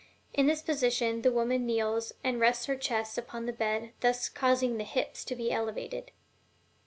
[0.33, 4.77] In this position the woman kneels, and rests her chest upon the bed, thus causing
[4.79, 6.09] the hips to be elevated.